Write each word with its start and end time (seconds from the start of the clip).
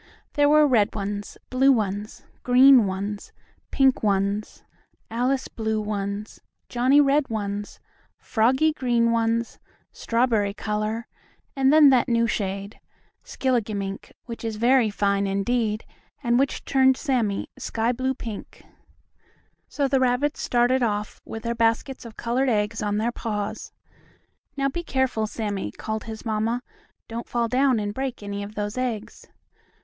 There 0.33 0.49
were 0.49 0.65
red 0.65 0.95
ones, 0.95 1.37
blue 1.51 1.71
ones, 1.71 2.23
green 2.41 2.87
ones, 2.87 3.31
pink 3.69 4.01
ones, 4.01 4.63
Alice 5.11 5.47
blue 5.47 5.79
ones, 5.79 6.41
Johnnie 6.69 6.99
red 6.99 7.29
ones, 7.29 7.79
Froggie 8.17 8.73
green 8.73 9.11
ones, 9.11 9.59
strawberry 9.91 10.55
color, 10.55 11.05
and 11.55 11.71
then 11.71 11.91
that 11.91 12.09
new 12.09 12.25
shade, 12.25 12.79
skilligimink, 13.23 14.11
which 14.25 14.43
is 14.43 14.55
very 14.55 14.89
fine 14.89 15.27
indeed, 15.27 15.85
and 16.23 16.39
which 16.39 16.65
turned 16.65 16.97
Sammie 16.97 17.47
sky 17.59 17.91
blue 17.91 18.15
pink. 18.15 18.63
So 19.67 19.87
the 19.87 19.99
rabbits 19.99 20.41
started 20.41 20.81
off 20.81 21.21
with 21.25 21.43
their 21.43 21.53
baskets 21.53 22.05
of 22.05 22.17
colored 22.17 22.49
eggs 22.49 22.81
on 22.81 22.97
their 22.97 23.11
paws. 23.11 23.71
"Now, 24.57 24.67
be 24.67 24.81
careful, 24.83 25.27
Sammie," 25.27 25.69
called 25.71 26.05
his 26.05 26.25
mamma. 26.25 26.63
"Don't 27.07 27.27
fall 27.29 27.47
down 27.47 27.79
and 27.79 27.93
break 27.93 28.23
any 28.23 28.41
of 28.41 28.55
those 28.55 28.79
eggs." 28.79 29.27